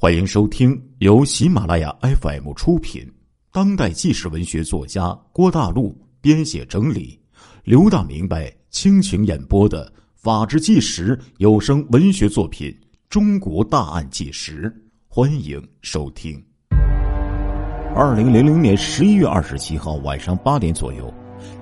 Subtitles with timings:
[0.00, 3.04] 欢迎收听由喜马拉雅 FM 出品、
[3.50, 7.18] 当代纪实文学作家郭大陆编写整理、
[7.64, 9.84] 刘大明白倾情演播的
[10.14, 12.70] 《法制纪实》有声文学作品
[13.08, 14.70] 《中国大案纪实》，
[15.08, 16.40] 欢迎收听。
[17.92, 21.12] 二零零零年十一月二十七号晚上八点左右，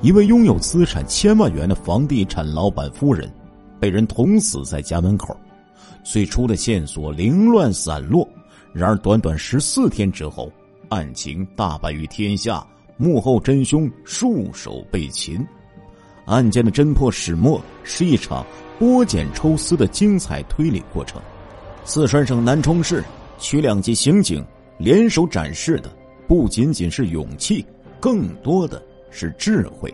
[0.03, 3.33] 一位拥有资产千万元的房地产老板夫人
[3.81, 5.35] 被人捅死在家门口。
[6.09, 8.27] 最初的线索凌乱散落，
[8.73, 10.53] 然而短短十四天之后，
[10.89, 12.65] 案情大白于天下，
[12.97, 15.45] 幕后真凶束手被擒。
[16.25, 18.47] 案件的侦破始末是一场
[18.79, 21.21] 剥茧抽丝的精彩推理过程。
[21.85, 23.03] 四川省南充市
[23.37, 24.47] 区两级刑警
[24.79, 25.91] 联手展示的
[26.29, 27.67] 不仅仅是勇气，
[27.99, 29.93] 更多的是智慧。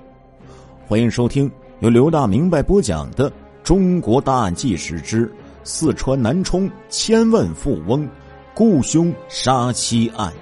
[0.87, 3.31] 欢迎收听由刘大明白播讲的
[3.65, 5.27] 《中国大案纪实之》。
[5.65, 8.09] 四川南充千万富翁
[8.55, 10.33] 雇凶杀妻案，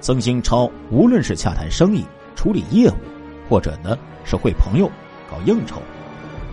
[0.00, 2.94] 曾兴超无论是洽谈生意、处理业务，
[3.48, 4.90] 或者呢是会朋友、
[5.30, 5.80] 搞应酬，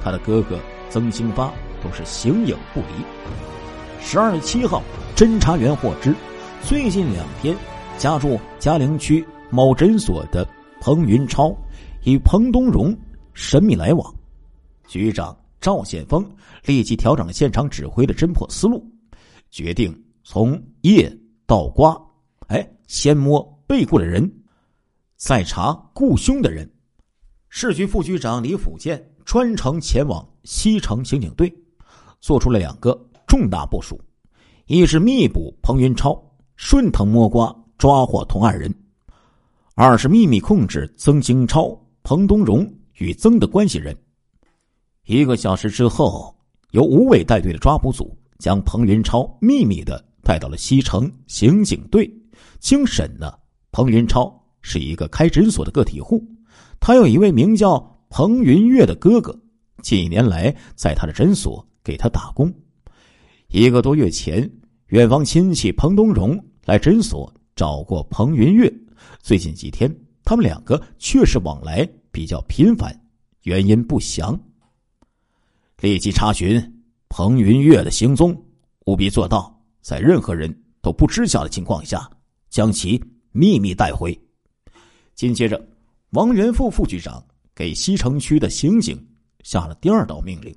[0.04, 3.04] 他的哥哥曾兴发都是形影不离。
[4.02, 4.84] 十二月七号，
[5.16, 6.14] 侦查员获知，
[6.62, 7.56] 最近两天
[7.98, 10.46] 家住嘉陵区某诊所的
[10.82, 11.56] 彭云超
[12.04, 12.96] 与彭东荣
[13.34, 14.14] 神秘来往，
[14.86, 15.36] 局长。
[15.64, 16.30] 赵先锋
[16.66, 18.86] 立即调整了现场指挥的侦破思路，
[19.50, 21.10] 决定从夜
[21.46, 21.98] 到瓜，
[22.48, 24.30] 哎，先摸被雇的人，
[25.16, 26.70] 再查雇凶的人。
[27.48, 31.50] 市局副局长李辅建专程前往西城刑警队，
[32.20, 32.94] 做出了两个
[33.26, 33.98] 重大部署：
[34.66, 36.22] 一是密捕彭云超，
[36.58, 38.70] 顺藤摸瓜抓获同案人；
[39.76, 43.98] 二是秘密控制曾经超、彭东荣与曾的关系人。
[45.06, 46.34] 一个小时之后，
[46.72, 52.10] 由吴伟带队的抓捕组将彭云超秘密的带到了西城刑警队。
[52.60, 53.34] 经审呢，
[53.70, 56.26] 彭云超是一个开诊所的个体户，
[56.80, 59.38] 他有一位名叫彭云月的哥哥，
[59.82, 62.54] 近年来在他的诊所给他打工。
[63.50, 64.50] 一个多月前，
[64.88, 68.74] 远房亲戚彭东荣来诊所找过彭云月，
[69.22, 69.94] 最近几天
[70.24, 72.98] 他们两个确实往来比较频繁，
[73.42, 74.40] 原因不详。
[75.82, 78.34] 立即查询彭云月的行踪，
[78.86, 82.10] 务必做到在任何人都不知晓的情况下
[82.50, 84.18] 将其秘密带回。
[85.14, 85.62] 紧接着，
[86.12, 87.24] 王元富副局长
[87.54, 88.98] 给西城区的刑警
[89.44, 90.56] 下了第二道命令：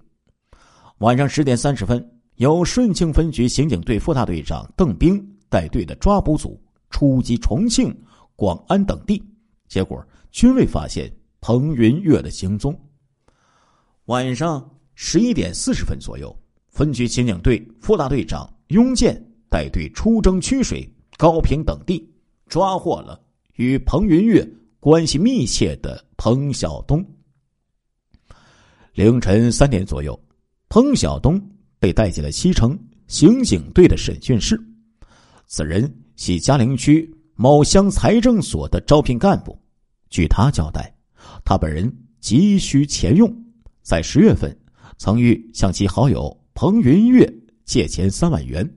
[0.99, 2.03] 晚上十点三十分，
[2.37, 7.95] 由顺庆分局刑警队副大队长邓兵带队的抓捕组出击重庆、
[8.37, 9.23] 广安等地，
[9.69, 12.79] 结果均未发现彭云月的行踪。
[14.05, 14.71] 晚上。
[14.99, 16.35] 十一点四十分左右，
[16.71, 19.15] 分局刑警队副大队长雍建
[19.51, 22.03] 带队出征曲水、高平等地，
[22.49, 23.21] 抓获了
[23.57, 24.47] 与彭云月
[24.81, 27.05] 关系密切的彭晓东。
[28.95, 30.19] 凌晨三点左右，
[30.71, 31.39] 彭晓东
[31.79, 34.59] 被带进了西城刑警队的审讯室。
[35.47, 39.57] 此人系嘉陵区某乡财政所的招聘干部。
[40.09, 40.91] 据他交代，
[41.45, 43.31] 他本人急需钱用，
[43.83, 44.59] 在十月份。
[44.99, 47.31] 曾欲向其好友彭云月
[47.65, 48.69] 借钱三万元，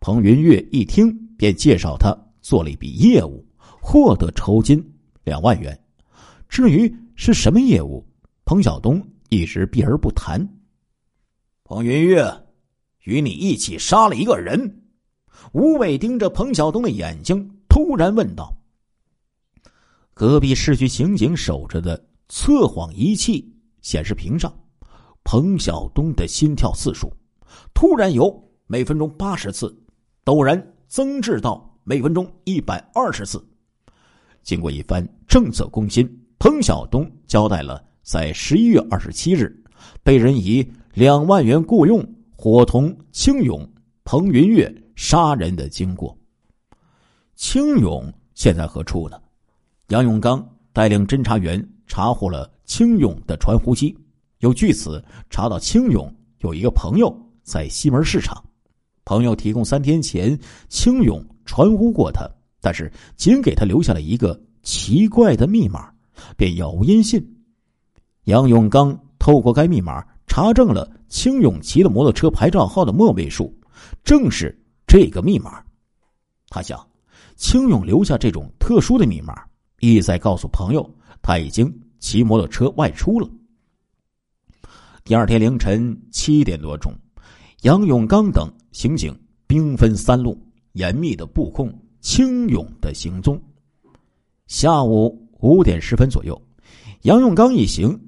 [0.00, 3.44] 彭云月一听便介绍他做了一笔业务，
[3.80, 4.84] 获得酬金
[5.24, 5.78] 两万元。
[6.48, 8.04] 至于是什么业务，
[8.44, 10.46] 彭晓东一直避而不谈。
[11.64, 12.24] 彭云月
[13.04, 14.82] 与你一起杀了一个人。
[15.52, 18.54] 吴伟盯着彭晓东的眼睛，突然问道
[20.14, 24.52] ：“隔壁市局刑警守着的测谎仪器显示屏上。”
[25.24, 27.12] 彭晓东的心跳次数
[27.72, 28.32] 突然由
[28.66, 29.74] 每分钟八十次
[30.24, 33.42] 陡然增至到每分钟一百二十次。
[34.42, 39.54] 经过一番政策攻心，彭晓东交代了在十一月二十七日
[40.02, 42.04] 被人以两万元雇佣
[42.36, 43.68] 伙同青勇、
[44.04, 46.16] 彭云月杀人的经过。
[47.36, 49.20] 青勇现在何处呢？
[49.88, 53.96] 杨永刚带领侦查员查获了青勇的传呼机。
[54.42, 58.44] 又据此查到，青勇有一个朋友在西门市场，
[59.04, 60.36] 朋友提供三天前
[60.68, 62.28] 青勇传呼过他，
[62.60, 65.92] 但是仅给他留下了一个奇怪的密码，
[66.36, 67.24] 便杳无音信。
[68.24, 73.56] 杨永刚透过该密码查证了青勇骑的摩托车牌照号的末位数，
[74.02, 75.62] 正是这个密码。
[76.48, 76.84] 他想，
[77.36, 79.40] 青勇留下这种特殊的密码，
[79.78, 80.88] 意在告诉朋友
[81.22, 83.28] 他已经骑摩托车外出了。
[85.04, 86.94] 第二天凌晨七点多钟，
[87.62, 89.12] 杨永刚等刑警
[89.48, 90.40] 兵分三路，
[90.74, 93.40] 严密的布控清勇的行踪。
[94.46, 96.40] 下午五点十分左右，
[97.02, 98.00] 杨永刚一行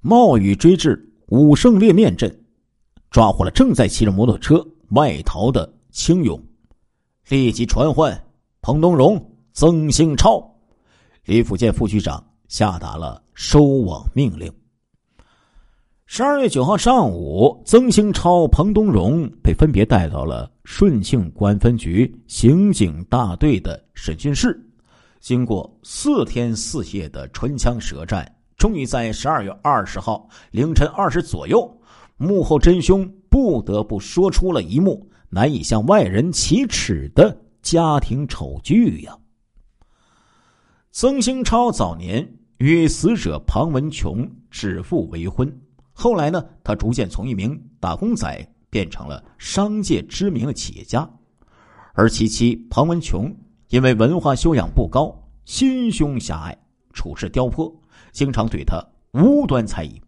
[0.00, 2.44] 冒雨追至武胜烈面镇，
[3.08, 6.42] 抓获了正在骑着摩托车外逃的清勇，
[7.28, 8.20] 立即传唤
[8.62, 10.44] 彭东荣、曾兴超。
[11.24, 14.52] 李福建副局长下达了收网命令。
[16.08, 24.58] 十二月九号上午，曾兴超、彭东荣被分别带到了顺庆公安分局刑警大队的审讯室。
[25.18, 28.24] 经过四天四夜的唇枪舌战，
[28.56, 31.68] 终于在十二月二十号凌晨二时左右，
[32.16, 39.18] 幕后真凶不得不说出了一幕难以向外人启齿的家庭丑剧呀。
[40.92, 42.26] 曾兴超早年
[42.58, 45.52] 与死者庞文琼指腹为婚。
[45.98, 51.08] 后来呢，他逐渐从一名打工仔变成了商界知名的企业家，
[51.94, 53.34] 而其妻庞文琼
[53.68, 55.10] 因为文化修养不高、
[55.46, 56.54] 心胸狭隘、
[56.92, 57.74] 处事刁颇，
[58.12, 59.98] 经常对他无端猜疑。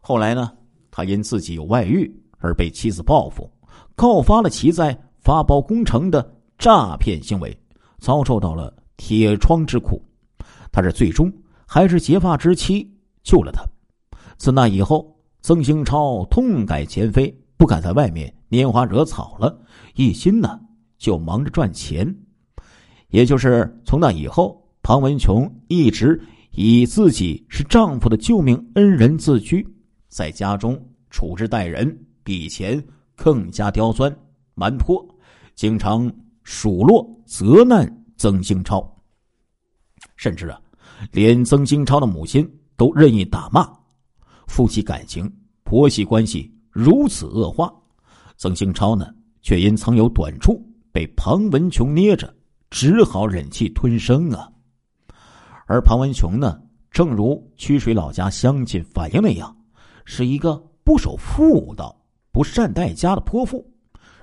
[0.00, 0.50] 后来呢，
[0.90, 3.48] 他因自己有外遇而被妻子报复，
[3.94, 7.56] 告发了其在发包工程的诈骗行为，
[8.00, 10.02] 遭受到了铁窗之苦。
[10.72, 11.32] 他是最终
[11.64, 12.92] 还是结发之妻
[13.22, 13.62] 救了他。
[14.42, 15.08] 自那以后。
[15.44, 19.60] 曾兴超痛改前非，不敢在外面拈花惹草了，
[19.96, 20.60] 一心呢
[20.98, 22.16] 就忙着赚钱。
[23.08, 26.20] 也就是从那以后，庞文琼一直
[26.52, 29.66] 以自己是丈夫的救命恩人自居，
[30.08, 30.80] 在家中
[31.10, 32.80] 处之待人比以前
[33.16, 34.16] 更加刁钻
[34.54, 35.04] 蛮泼，
[35.56, 36.08] 经常
[36.44, 38.88] 数落责难曾兴超，
[40.14, 40.60] 甚至啊，
[41.10, 43.81] 连曾兴超的母亲都任意打骂。
[44.46, 45.30] 夫妻感情、
[45.64, 47.72] 婆媳关系如此恶化，
[48.36, 49.06] 曾兴超呢，
[49.40, 52.32] 却因曾有短处被庞文琼捏着，
[52.70, 54.50] 只好忍气吞声啊。
[55.66, 56.60] 而庞文琼呢，
[56.90, 59.56] 正如曲水老家乡亲反映那样，
[60.04, 61.96] 是一个不守妇道、
[62.30, 63.66] 不善待家的泼妇，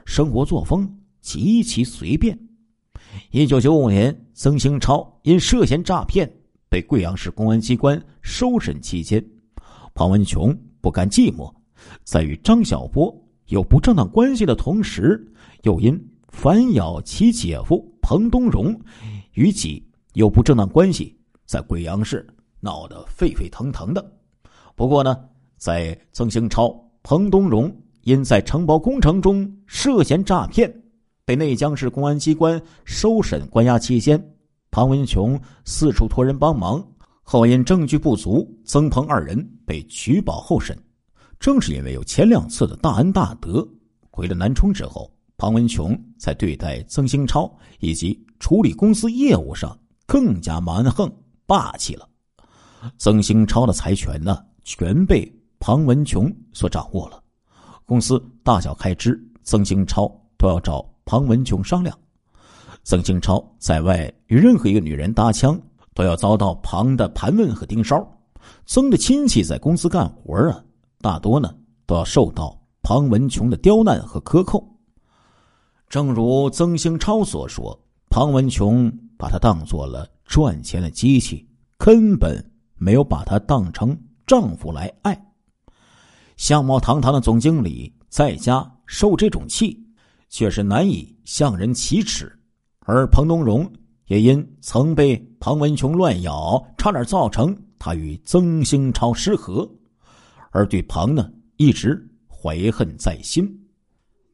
[0.06, 2.38] 生活作风极其随便。
[3.32, 6.32] 一九九五年，曾兴超因涉嫌诈骗
[6.70, 9.24] 被贵阳市公安机关收审期间。
[9.94, 11.54] 庞文琼不甘寂寞，
[12.04, 13.14] 在与张小波
[13.48, 15.26] 有不正当关系的同时，
[15.64, 16.00] 又因
[16.30, 18.80] 反咬其姐夫彭东荣
[19.34, 22.26] 与己有不正当关系，在贵阳市
[22.60, 24.14] 闹得沸沸腾腾的。
[24.76, 25.18] 不过呢，
[25.58, 30.74] 在曾兴超、彭东荣因在承包工程中涉嫌诈骗，
[31.26, 34.24] 被内江市公安机关收审关押期间，
[34.72, 36.86] 庞文琼四处托人帮忙。
[37.32, 40.76] 后因证据不足，曾鹏二人被取保候审。
[41.40, 43.64] 正是因为有前两次的大恩大德，
[44.10, 49.78] 回了南充之后，庞文琼在对待曾兴超以及处理公司业务上
[50.08, 51.08] 更加蛮横
[51.46, 52.10] 霸气了。
[52.98, 57.24] 曾兴超的财权呢，全被庞文琼所掌握了。
[57.86, 61.96] 公司大小开支，曾兴超都要找庞文琼商量。
[62.84, 65.62] 曾兴超在外与任何一个女人搭腔。
[66.00, 68.02] 都要遭到庞的盘问和盯梢，
[68.66, 70.64] 曾的亲戚在公司干活啊，
[71.02, 71.54] 大多呢
[71.86, 74.66] 都要受到庞文琼的刁难和克扣。
[75.90, 77.78] 正如曾兴超所说，
[78.10, 81.46] 庞文琼把他当做了赚钱的机器，
[81.78, 82.42] 根本
[82.76, 83.94] 没有把他当成
[84.26, 85.22] 丈夫来爱。
[86.38, 89.78] 相貌堂堂的总经理在家受这种气，
[90.30, 92.34] 却是难以向人启齿，
[92.86, 93.70] 而彭东荣。
[94.10, 99.70] 也因曾被庞文琼乱咬，差点造成他与曾兴超失和，
[100.50, 103.48] 而对庞呢一直怀恨在心。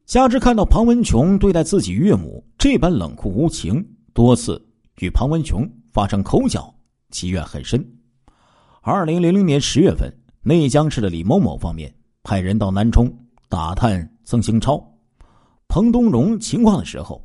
[0.06, 4.60] 加之看到庞文琼对待自己岳母这般冷酷无情，多次
[5.00, 6.74] 与庞文琼发生口角，
[7.10, 7.86] 积怨很深。
[8.80, 10.10] 二零零零年十月份，
[10.42, 13.14] 内江市的李某某方面派人到南充
[13.50, 14.82] 打探曾兴超、
[15.68, 17.22] 彭东荣情况的时候，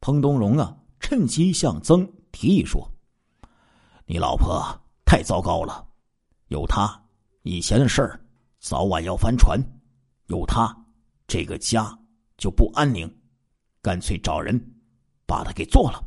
[0.00, 0.76] 彭东荣啊。
[1.12, 2.90] 趁机向曾提议说
[4.08, 4.64] ：“你老婆
[5.04, 5.86] 太糟糕了，
[6.48, 7.04] 有她，
[7.42, 8.18] 以前的事儿
[8.60, 9.60] 早晚要翻船；
[10.28, 10.74] 有她，
[11.26, 11.94] 这个家
[12.38, 13.14] 就不安宁。
[13.82, 14.58] 干脆找人
[15.26, 16.02] 把她给做了。”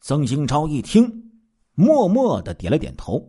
[0.00, 1.32] 曾兴超一听，
[1.74, 3.20] 默默的点了点头。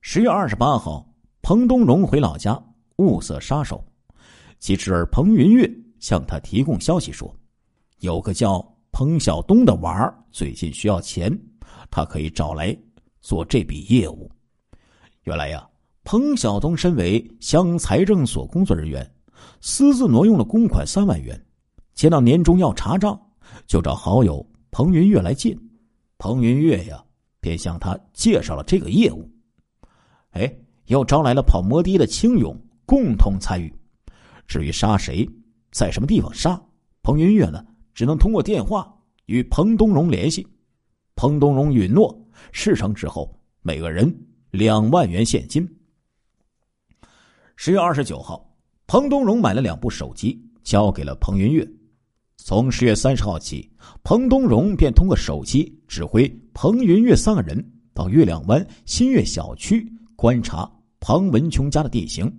[0.00, 2.60] 十月二十八号，彭东荣回老家
[2.96, 3.84] 物色杀手，
[4.58, 7.32] 其侄儿彭云月向他提供消息说，
[7.98, 8.68] 有个叫……
[8.92, 11.36] 彭晓东的娃儿最近需要钱，
[11.90, 12.76] 他可以找来
[13.20, 14.30] 做这笔业务。
[15.24, 15.66] 原来呀，
[16.04, 19.08] 彭晓东身为乡财政所工作人员，
[19.60, 21.40] 私自挪用了公款三万元。
[21.94, 23.18] 接到年终要查账，
[23.66, 25.56] 就找好友彭云月来借。
[26.18, 27.02] 彭云月呀，
[27.40, 29.30] 便向他介绍了这个业务。
[30.30, 30.52] 哎，
[30.86, 33.72] 又招来了跑摩的的青勇共同参与。
[34.46, 35.28] 至于杀谁，
[35.70, 36.60] 在什么地方杀，
[37.02, 37.64] 彭云月呢，
[38.00, 38.90] 只能通过电话
[39.26, 40.46] 与彭东荣联系。
[41.16, 42.18] 彭东荣允诺，
[42.50, 44.10] 事成之后，每个人
[44.52, 45.68] 两万元现金。
[47.56, 51.70] 十月二十九号，彭东荣买了两部手机，交给了彭云月。
[52.38, 53.70] 从十月三十号起，
[54.02, 60.66] 彭东荣便通过手机指挥彭云月三个人到月亮湾新月小区观察
[61.00, 62.34] 庞文琼家的地形，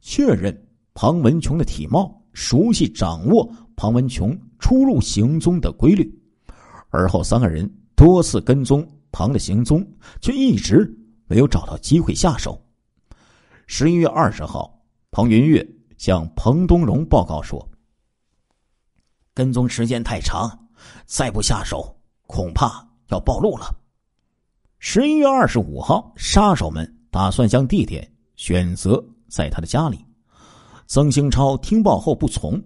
[0.00, 0.56] 确认
[0.94, 6.08] 庞文琼的体貌，熟悉掌握庞文琼出入行踪的规律。
[6.90, 9.84] 而后，三个人多次跟踪庞的行踪，
[10.20, 12.60] 却一直没有找到机会下手。
[13.66, 17.68] 十一月二十号，彭云月向彭东荣报告说
[19.34, 20.68] ：“跟踪时间太长，
[21.06, 23.74] 再不下手，恐怕要暴露了。”
[24.80, 30.04] 十一月二十五号，杀手们打算将地点选择在他的家里。
[30.86, 32.60] 曾兴超听报后不从，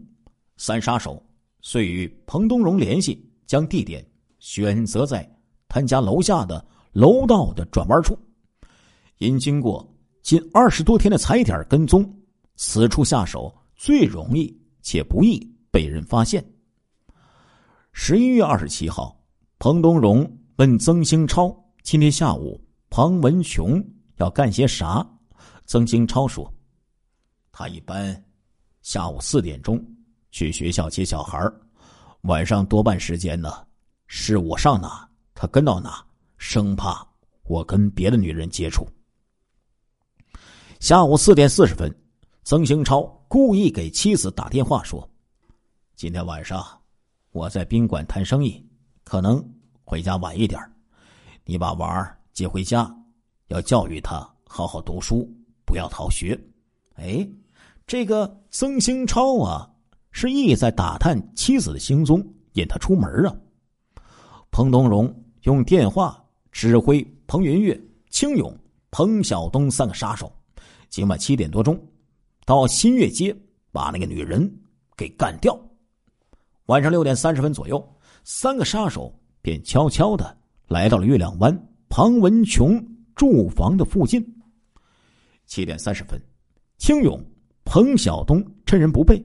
[0.56, 1.22] 三杀手
[1.64, 4.06] 遂与彭东荣联系，将地点
[4.38, 5.26] 选择在
[5.66, 8.16] 他家楼下的楼道的转弯处。
[9.18, 9.90] 因经过。
[10.22, 12.02] 近二十多天的踩点跟踪，
[12.56, 15.38] 此处下手最容易且不易
[15.70, 16.42] 被人发现。
[17.92, 19.22] 十一月二十七号，
[19.58, 21.54] 彭东荣问曾兴超
[21.84, 25.06] ：“今天下午庞文琼要干些啥？”
[25.66, 26.50] 曾兴超说
[27.52, 28.24] ：“他一般
[28.80, 29.78] 下午四点钟
[30.34, 31.48] 去学校接小孩
[32.22, 33.64] 晚上多半时间呢
[34.08, 36.04] 是我上哪，他跟到哪，
[36.38, 37.06] 生怕
[37.44, 38.84] 我跟别的女人接触。”
[40.80, 41.88] 下午四点四十分，
[42.42, 45.08] 曾兴超故意给妻子打电话说
[45.94, 46.66] ：“今天晚上
[47.30, 48.60] 我在宾馆谈生意，
[49.04, 49.40] 可能
[49.84, 50.60] 回家晚一点
[51.44, 52.92] 你把娃儿接回家，
[53.46, 55.32] 要教育他好好读书，
[55.64, 56.36] 不要逃学。”
[56.98, 57.24] 哎，
[57.86, 59.70] 这个曾兴超啊，
[60.16, 63.36] 是意在打探妻子的行踪，引他出门啊。
[64.52, 67.78] 彭东荣用电话指挥彭云月、
[68.10, 68.56] 青勇、
[68.92, 70.32] 彭晓东三个杀手。
[70.88, 71.76] 今晚七点多钟，
[72.46, 73.36] 到新月街
[73.72, 74.48] 把那个女人
[74.96, 75.58] 给干掉。
[76.66, 77.84] 晚上六点三十分左右，
[78.22, 82.80] 三个杀手便悄悄的来到了月亮湾庞文琼
[83.16, 84.24] 住房的附近。
[85.44, 86.22] 七点三十分，
[86.78, 87.20] 青勇、
[87.64, 89.20] 彭晓东趁人不备，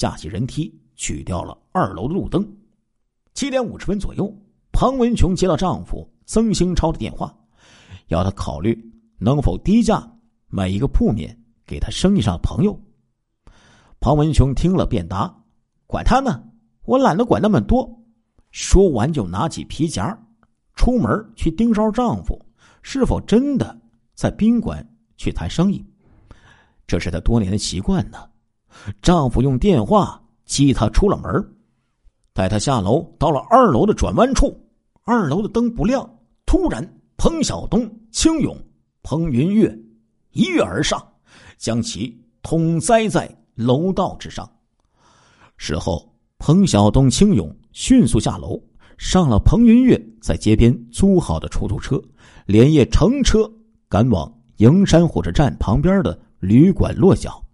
[0.00, 2.42] 架起人梯取掉了二楼的路灯。
[3.34, 4.34] 七点五十分左右，
[4.72, 7.36] 庞文琼接到丈夫曾兴超的电话，
[8.06, 8.82] 要他考虑
[9.18, 10.10] 能否低价。
[10.48, 12.80] 买一个铺面给他生意上的朋友。
[14.00, 15.44] 庞文琼听了便答
[15.86, 16.42] ：“管他呢，
[16.84, 18.02] 我懒得管那么多。”
[18.50, 20.18] 说完就拿起皮夹，
[20.76, 22.42] 出门去盯梢丈夫
[22.80, 23.78] 是否真的
[24.14, 24.84] 在宾馆
[25.18, 25.84] 去谈生意。
[26.86, 28.29] 这是她多年的习惯呢。
[29.02, 31.54] 丈夫用电话接她出了门，
[32.32, 34.58] 带她下楼到了二楼的转弯处，
[35.04, 36.08] 二楼的灯不亮。
[36.46, 36.86] 突然，
[37.16, 38.56] 彭晓东、青勇、
[39.02, 39.76] 彭云月。
[40.32, 41.04] 一跃而上，
[41.58, 44.48] 将其捅栽在楼道之上。
[45.56, 48.60] 事后，彭晓东、青勇迅速下楼，
[48.96, 52.00] 上了彭云月在街边租好的出租车，
[52.46, 53.50] 连夜乘车
[53.88, 57.44] 赶往营山火车站旁边的旅馆落脚。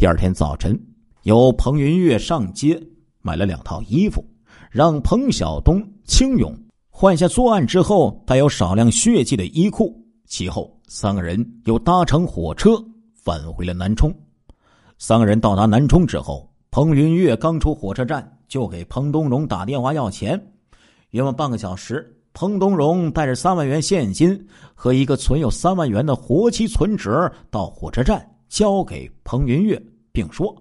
[0.00, 0.80] 第二天早晨，
[1.24, 2.82] 由彭云月上街
[3.20, 4.24] 买了两套衣服，
[4.70, 9.94] 让彭晓东、青勇换下作案之后带有少量血迹的衣裤。
[10.24, 10.74] 其后。
[10.88, 12.70] 三个人又搭乘火车
[13.14, 14.10] 返回了南充。
[14.96, 20.42] 三个人到达南充之后，彭云月刚出火车站，就给彭东荣打电话要钱。
[21.10, 30.54] 约莫半个小时，彭东荣带着三万元现金和一个存有三万元的活期存折到火车站交给彭云月，并说：“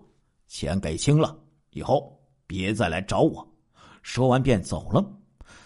[0.48, 1.38] 钱给清了，
[1.72, 2.18] 以后
[2.48, 3.46] 别再来找我。”
[4.02, 5.06] 说完便走了。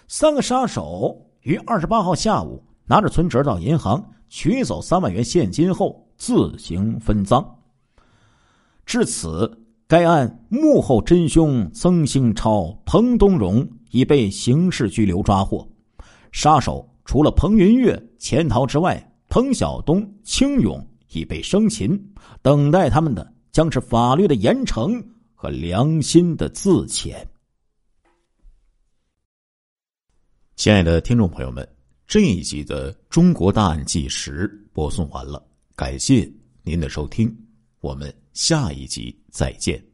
[0.07, 4.03] 三个杀手于二十八号下午拿着存折到银行。
[4.35, 7.55] 取走三万元现金后自行分赃。
[8.83, 15.67] 至此，该案幕后真凶曾兴超、彭东荣已被刑事拘留抓获。
[16.31, 21.99] 杀手除了彭云月潜逃之外，彭晓东、青勇已被生擒，
[22.41, 25.03] 等待他们的将是法律的严惩
[25.33, 27.25] 和良心的自谴。
[30.55, 31.67] 亲爱的听众朋友们。
[32.05, 35.43] 这一集的《中国大案纪实》播送完了，
[35.73, 37.35] 感谢您的收听，
[37.79, 39.92] 我们下一集再见。